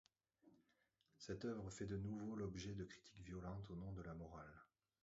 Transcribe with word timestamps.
Cette 1.19 1.45
œuvre 1.45 1.69
fait 1.69 1.85
de 1.85 1.95
nouveau 1.95 2.35
l'objet 2.35 2.73
de 2.73 2.83
critiques 2.85 3.21
violentes 3.23 3.69
au 3.69 3.75
nom 3.75 3.91
de 3.93 4.01
la 4.01 4.15
morale. 4.15 4.59